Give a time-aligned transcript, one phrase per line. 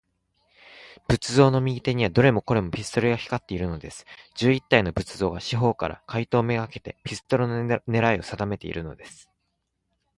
[1.07, 4.03] 仏像の右手には、どれもこれも、ピストルが光っているのです。
[4.33, 9.29] 十一体の仏像が、四ほうから、怪盗めがけて、ピストルのねらいをさだめているのです。